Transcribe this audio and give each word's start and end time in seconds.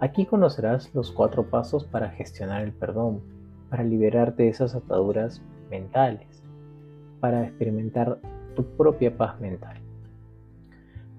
Aquí 0.00 0.24
conocerás 0.24 0.94
los 0.94 1.12
cuatro 1.12 1.50
pasos 1.50 1.84
para 1.84 2.08
gestionar 2.08 2.62
el 2.62 2.72
perdón, 2.72 3.20
para 3.68 3.84
liberarte 3.84 4.44
de 4.44 4.48
esas 4.48 4.74
ataduras 4.74 5.42
mentales, 5.70 6.42
para 7.20 7.44
experimentar 7.44 8.18
tu 8.56 8.64
propia 8.64 9.14
paz 9.14 9.38
mental. 9.40 9.76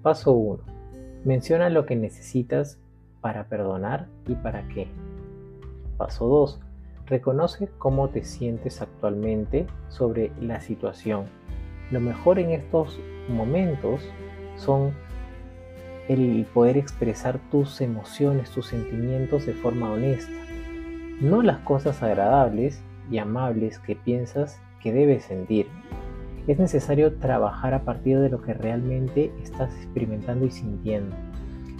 Paso 0.02 0.32
1. 0.32 0.64
Menciona 1.24 1.70
lo 1.70 1.86
que 1.86 1.94
necesitas 1.94 2.80
para 3.20 3.44
perdonar 3.44 4.08
y 4.26 4.34
para 4.34 4.66
qué. 4.66 4.88
Paso 5.96 6.26
2. 6.26 6.60
Reconoce 7.06 7.68
cómo 7.78 8.08
te 8.08 8.24
sientes 8.24 8.82
actualmente 8.82 9.68
sobre 9.90 10.32
la 10.40 10.60
situación. 10.60 11.26
Lo 11.92 12.00
mejor 12.00 12.40
en 12.40 12.50
estos 12.50 12.98
momentos 13.28 14.02
son 14.56 14.92
el 16.08 16.46
poder 16.52 16.76
expresar 16.76 17.38
tus 17.50 17.80
emociones, 17.80 18.50
tus 18.50 18.66
sentimientos 18.66 19.46
de 19.46 19.54
forma 19.54 19.90
honesta. 19.90 20.32
No 21.20 21.42
las 21.42 21.58
cosas 21.60 22.02
agradables 22.02 22.82
y 23.10 23.18
amables 23.18 23.78
que 23.78 23.96
piensas 23.96 24.60
que 24.80 24.92
debes 24.92 25.24
sentir. 25.24 25.66
Es 26.46 26.58
necesario 26.58 27.14
trabajar 27.14 27.72
a 27.72 27.84
partir 27.84 28.18
de 28.18 28.28
lo 28.28 28.42
que 28.42 28.54
realmente 28.54 29.32
estás 29.42 29.72
experimentando 29.76 30.44
y 30.44 30.50
sintiendo. 30.50 31.14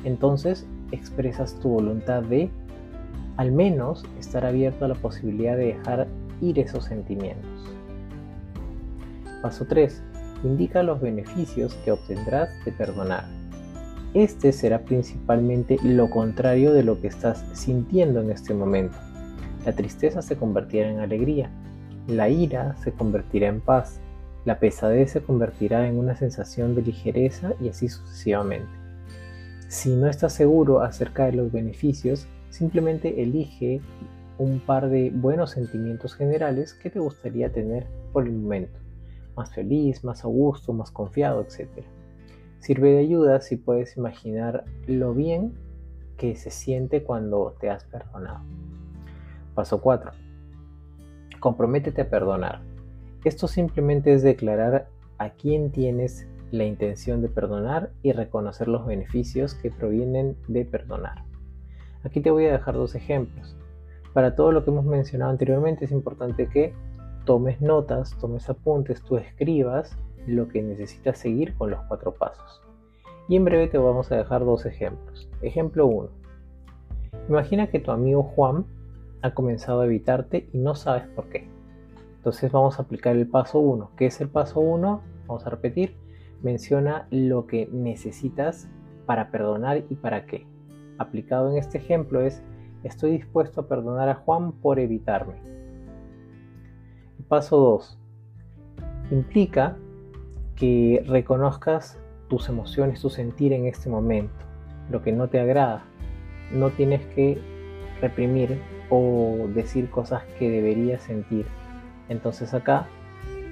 Entonces 0.04 0.66
expresas 0.92 1.58
tu 1.60 1.70
voluntad 1.70 2.22
de 2.22 2.50
al 3.36 3.50
menos 3.50 4.04
estar 4.20 4.44
abierto 4.44 4.84
a 4.84 4.88
la 4.88 4.94
posibilidad 4.94 5.56
de 5.56 5.74
dejar 5.74 6.06
ir 6.40 6.58
esos 6.58 6.84
sentimientos. 6.84 7.50
Paso 9.40 9.64
3. 9.66 10.02
Indica 10.44 10.82
los 10.82 11.00
beneficios 11.00 11.74
que 11.84 11.92
obtendrás 11.92 12.50
de 12.64 12.72
perdonar. 12.72 13.41
Este 14.14 14.52
será 14.52 14.80
principalmente 14.80 15.78
lo 15.82 16.10
contrario 16.10 16.74
de 16.74 16.82
lo 16.82 17.00
que 17.00 17.06
estás 17.06 17.46
sintiendo 17.54 18.20
en 18.20 18.30
este 18.30 18.52
momento. 18.52 18.96
La 19.64 19.72
tristeza 19.72 20.20
se 20.20 20.36
convertirá 20.36 20.90
en 20.90 21.00
alegría, 21.00 21.50
la 22.06 22.28
ira 22.28 22.76
se 22.76 22.92
convertirá 22.92 23.48
en 23.48 23.60
paz, 23.60 24.00
la 24.44 24.58
pesadez 24.58 25.12
se 25.12 25.22
convertirá 25.22 25.86
en 25.88 25.98
una 25.98 26.14
sensación 26.14 26.74
de 26.74 26.82
ligereza 26.82 27.54
y 27.58 27.68
así 27.68 27.88
sucesivamente. 27.88 28.70
Si 29.68 29.88
no 29.88 30.08
estás 30.08 30.34
seguro 30.34 30.82
acerca 30.82 31.24
de 31.26 31.32
los 31.32 31.50
beneficios, 31.50 32.26
simplemente 32.50 33.22
elige 33.22 33.80
un 34.36 34.60
par 34.60 34.90
de 34.90 35.10
buenos 35.10 35.52
sentimientos 35.52 36.14
generales 36.14 36.74
que 36.74 36.90
te 36.90 36.98
gustaría 36.98 37.50
tener 37.50 37.86
por 38.12 38.26
el 38.26 38.32
momento. 38.32 38.78
Más 39.36 39.54
feliz, 39.54 40.04
más 40.04 40.24
a 40.24 40.28
gusto, 40.28 40.74
más 40.74 40.90
confiado, 40.90 41.40
etc. 41.40 41.68
Sirve 42.62 42.92
de 42.92 42.98
ayuda 43.00 43.40
si 43.40 43.56
puedes 43.56 43.96
imaginar 43.96 44.64
lo 44.86 45.14
bien 45.14 45.52
que 46.16 46.36
se 46.36 46.52
siente 46.52 47.02
cuando 47.02 47.56
te 47.58 47.68
has 47.68 47.82
perdonado. 47.82 48.44
Paso 49.56 49.80
4. 49.80 50.12
Comprométete 51.40 52.02
a 52.02 52.08
perdonar. 52.08 52.60
Esto 53.24 53.48
simplemente 53.48 54.14
es 54.14 54.22
declarar 54.22 54.86
a 55.18 55.30
quién 55.30 55.72
tienes 55.72 56.28
la 56.52 56.62
intención 56.62 57.20
de 57.20 57.28
perdonar 57.28 57.90
y 58.00 58.12
reconocer 58.12 58.68
los 58.68 58.86
beneficios 58.86 59.54
que 59.54 59.72
provienen 59.72 60.36
de 60.46 60.64
perdonar. 60.64 61.24
Aquí 62.04 62.20
te 62.20 62.30
voy 62.30 62.46
a 62.46 62.52
dejar 62.52 62.74
dos 62.74 62.94
ejemplos. 62.94 63.56
Para 64.12 64.36
todo 64.36 64.52
lo 64.52 64.62
que 64.62 64.70
hemos 64.70 64.84
mencionado 64.84 65.32
anteriormente 65.32 65.86
es 65.86 65.90
importante 65.90 66.48
que 66.48 66.72
tomes 67.24 67.60
notas, 67.60 68.16
tomes 68.20 68.48
apuntes, 68.48 69.02
tú 69.02 69.16
escribas 69.16 69.98
lo 70.26 70.48
que 70.48 70.62
necesitas 70.62 71.18
seguir 71.18 71.54
con 71.56 71.70
los 71.70 71.80
cuatro 71.84 72.12
pasos. 72.12 72.62
Y 73.28 73.36
en 73.36 73.44
breve 73.44 73.68
te 73.68 73.78
vamos 73.78 74.10
a 74.10 74.16
dejar 74.16 74.44
dos 74.44 74.66
ejemplos. 74.66 75.28
Ejemplo 75.42 75.86
1. 75.86 76.08
Imagina 77.28 77.68
que 77.68 77.78
tu 77.78 77.90
amigo 77.90 78.22
Juan 78.22 78.66
ha 79.22 79.34
comenzado 79.34 79.80
a 79.80 79.86
evitarte 79.86 80.48
y 80.52 80.58
no 80.58 80.74
sabes 80.74 81.06
por 81.08 81.28
qué. 81.28 81.48
Entonces 82.16 82.50
vamos 82.52 82.78
a 82.78 82.82
aplicar 82.82 83.16
el 83.16 83.26
paso 83.26 83.58
1. 83.58 83.90
¿Qué 83.96 84.06
es 84.06 84.20
el 84.20 84.28
paso 84.28 84.60
1? 84.60 85.00
Vamos 85.26 85.46
a 85.46 85.50
repetir. 85.50 85.96
Menciona 86.42 87.06
lo 87.10 87.46
que 87.46 87.68
necesitas 87.72 88.68
para 89.06 89.30
perdonar 89.30 89.84
y 89.88 89.94
para 89.94 90.26
qué. 90.26 90.46
Aplicado 90.98 91.50
en 91.50 91.58
este 91.58 91.78
ejemplo 91.78 92.20
es, 92.20 92.42
estoy 92.82 93.12
dispuesto 93.12 93.62
a 93.62 93.68
perdonar 93.68 94.08
a 94.08 94.16
Juan 94.16 94.52
por 94.52 94.78
evitarme. 94.78 95.34
Paso 97.28 97.56
2. 97.56 97.98
Implica 99.10 99.78
que 100.62 101.02
reconozcas 101.08 101.98
tus 102.28 102.48
emociones, 102.48 103.00
tu 103.00 103.10
sentir 103.10 103.52
en 103.52 103.66
este 103.66 103.90
momento, 103.90 104.32
lo 104.92 105.02
que 105.02 105.10
no 105.10 105.26
te 105.26 105.40
agrada. 105.40 105.82
No 106.52 106.70
tienes 106.70 107.04
que 107.16 107.36
reprimir 108.00 108.60
o 108.88 109.48
decir 109.52 109.90
cosas 109.90 110.22
que 110.38 110.48
deberías 110.48 111.02
sentir. 111.02 111.46
Entonces 112.08 112.54
acá 112.54 112.86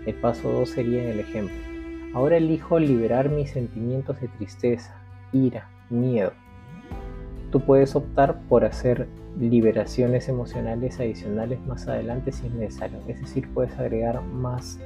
el 0.06 0.14
paso 0.14 0.52
2 0.52 0.70
sería 0.70 1.02
en 1.02 1.08
el 1.08 1.18
ejemplo. 1.18 1.56
Ahora 2.14 2.36
elijo 2.36 2.78
liberar 2.78 3.28
mis 3.28 3.50
sentimientos 3.50 4.20
de 4.20 4.28
tristeza, 4.28 4.94
ira, 5.32 5.68
miedo. 5.88 6.30
Tú 7.50 7.58
puedes 7.58 7.96
optar 7.96 8.38
por 8.48 8.64
hacer 8.64 9.08
liberaciones 9.36 10.28
emocionales 10.28 11.00
adicionales 11.00 11.58
más 11.66 11.88
adelante 11.88 12.30
si 12.30 12.46
es 12.46 12.52
necesario. 12.52 13.00
Es 13.08 13.20
decir, 13.20 13.48
puedes 13.52 13.76
agregar 13.80 14.22
más 14.22 14.78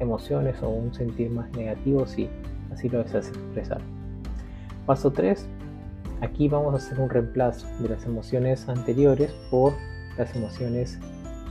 emociones 0.00 0.60
o 0.62 0.68
un 0.68 0.92
sentir 0.92 1.30
más 1.30 1.50
negativo 1.52 2.06
si 2.06 2.28
así 2.72 2.88
lo 2.88 3.02
deseas 3.02 3.28
expresar. 3.28 3.80
Paso 4.86 5.12
3. 5.12 5.46
Aquí 6.22 6.48
vamos 6.48 6.74
a 6.74 6.76
hacer 6.78 7.00
un 7.00 7.08
reemplazo 7.08 7.66
de 7.80 7.90
las 7.90 8.04
emociones 8.04 8.68
anteriores 8.68 9.32
por 9.50 9.72
las 10.18 10.34
emociones 10.34 10.98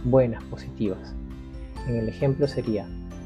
buenas, 0.03 0.43
positivas. 0.45 1.15
En 1.87 1.95
el 1.95 2.09
ejemplo 2.09 2.47
sería, 2.47 2.85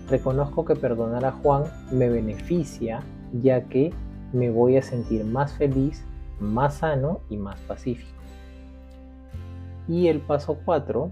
reconozco 0.09 0.63
que 0.63 0.75
perdonar 0.75 1.25
a 1.25 1.31
Juan 1.31 1.63
me 1.91 2.09
beneficia 2.09 3.01
ya 3.41 3.63
que 3.63 3.91
me 4.31 4.49
voy 4.49 4.77
a 4.77 4.81
sentir 4.81 5.25
más 5.25 5.53
feliz, 5.53 6.03
más 6.39 6.75
sano 6.75 7.21
y 7.29 7.37
más 7.37 7.59
pacífico. 7.61 8.09
Y 9.87 10.07
el 10.07 10.21
paso 10.21 10.57
4 10.63 11.11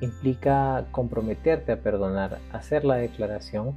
implica 0.00 0.86
comprometerte 0.90 1.72
a 1.72 1.80
perdonar, 1.80 2.38
hacer 2.52 2.84
la 2.84 2.96
declaración 2.96 3.74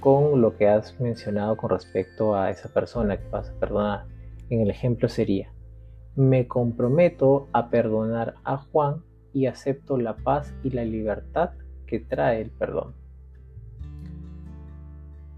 con 0.00 0.40
lo 0.40 0.56
que 0.56 0.68
has 0.68 0.98
mencionado 1.00 1.56
con 1.56 1.70
respecto 1.70 2.34
a 2.34 2.50
esa 2.50 2.68
persona 2.68 3.16
que 3.18 3.28
vas 3.28 3.50
a 3.50 3.60
perdonar. 3.60 4.06
En 4.50 4.60
el 4.60 4.70
ejemplo 4.70 5.08
sería, 5.08 5.52
me 6.16 6.48
comprometo 6.48 7.48
a 7.52 7.70
perdonar 7.70 8.34
a 8.44 8.58
Juan 8.58 9.02
y 9.32 9.46
acepto 9.46 9.96
la 9.96 10.16
paz 10.16 10.52
y 10.62 10.70
la 10.70 10.84
libertad 10.84 11.50
que 11.86 12.00
trae 12.00 12.42
el 12.42 12.50
perdón. 12.50 12.94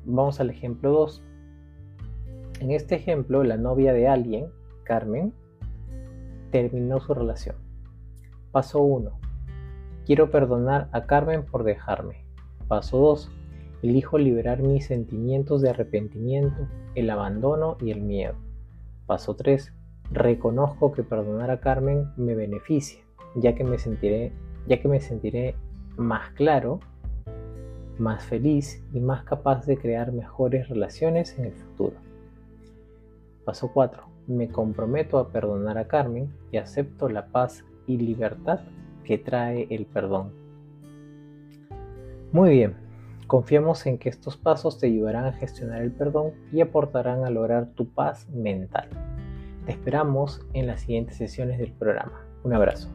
Vamos 0.04 0.40
al 0.40 0.50
ejemplo 0.50 0.90
2. 0.90 1.22
En 2.60 2.70
este 2.70 2.94
ejemplo, 2.94 3.44
la 3.44 3.56
novia 3.56 3.92
de 3.92 4.08
alguien, 4.08 4.48
Carmen, 4.84 5.32
terminó 6.50 7.00
su 7.00 7.14
relación. 7.14 7.56
Paso 8.52 8.80
1. 8.80 9.23
Quiero 10.06 10.30
perdonar 10.30 10.88
a 10.92 11.06
Carmen 11.06 11.46
por 11.46 11.64
dejarme. 11.64 12.26
Paso 12.68 12.98
2. 12.98 13.30
Elijo 13.82 14.18
liberar 14.18 14.60
mis 14.60 14.86
sentimientos 14.86 15.62
de 15.62 15.70
arrepentimiento, 15.70 16.68
el 16.94 17.08
abandono 17.08 17.78
y 17.80 17.90
el 17.90 18.02
miedo. 18.02 18.34
Paso 19.06 19.34
3. 19.34 19.72
Reconozco 20.12 20.92
que 20.92 21.04
perdonar 21.04 21.50
a 21.50 21.60
Carmen 21.60 22.12
me 22.18 22.34
beneficia, 22.34 23.02
ya 23.34 23.54
que 23.54 23.64
me 23.64 23.78
sentiré, 23.78 24.32
ya 24.66 24.78
que 24.78 24.88
me 24.88 25.00
sentiré 25.00 25.54
más 25.96 26.32
claro, 26.32 26.80
más 27.98 28.24
feliz 28.24 28.84
y 28.92 29.00
más 29.00 29.24
capaz 29.24 29.64
de 29.64 29.78
crear 29.78 30.12
mejores 30.12 30.68
relaciones 30.68 31.38
en 31.38 31.46
el 31.46 31.54
futuro. 31.54 31.96
Paso 33.46 33.70
4. 33.72 34.02
Me 34.26 34.48
comprometo 34.48 35.16
a 35.16 35.30
perdonar 35.30 35.78
a 35.78 35.88
Carmen 35.88 36.30
y 36.52 36.58
acepto 36.58 37.08
la 37.08 37.28
paz 37.28 37.64
y 37.86 37.96
libertad 37.96 38.60
que 39.04 39.18
trae 39.18 39.66
el 39.70 39.86
perdón. 39.86 40.32
Muy 42.32 42.50
bien, 42.50 42.74
confiamos 43.26 43.86
en 43.86 43.98
que 43.98 44.08
estos 44.08 44.36
pasos 44.36 44.80
te 44.80 44.86
ayudarán 44.86 45.26
a 45.26 45.32
gestionar 45.32 45.82
el 45.82 45.92
perdón 45.92 46.32
y 46.52 46.60
aportarán 46.60 47.24
a 47.24 47.30
lograr 47.30 47.68
tu 47.74 47.88
paz 47.88 48.28
mental. 48.30 48.88
Te 49.66 49.72
esperamos 49.72 50.44
en 50.52 50.66
las 50.66 50.80
siguientes 50.80 51.16
sesiones 51.16 51.58
del 51.58 51.72
programa. 51.72 52.26
Un 52.42 52.52
abrazo. 52.52 52.90